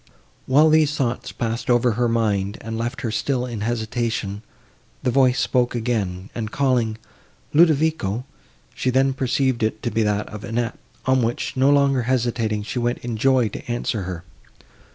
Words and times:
While 0.47 0.71
these 0.71 0.95
thoughts 0.95 1.31
passed 1.31 1.69
over 1.69 1.91
her 1.91 2.09
mind, 2.09 2.57
and 2.61 2.75
left 2.75 3.01
her 3.01 3.11
still 3.11 3.45
in 3.45 3.61
hesitation, 3.61 4.41
the 5.03 5.11
voice 5.11 5.39
spoke 5.39 5.75
again, 5.75 6.31
and, 6.33 6.49
calling 6.49 6.97
"Ludovico," 7.53 8.25
she 8.73 8.89
then 8.89 9.13
perceived 9.13 9.61
it 9.61 9.83
to 9.83 9.91
be 9.91 10.01
that 10.01 10.27
of 10.29 10.43
Annette; 10.43 10.79
on 11.05 11.21
which, 11.21 11.55
no 11.55 11.69
longer 11.69 12.01
hesitating, 12.01 12.63
she 12.63 12.79
went 12.79 12.97
in 13.05 13.15
joy 13.15 13.47
to 13.49 13.69
answer 13.71 14.01
her. 14.01 14.23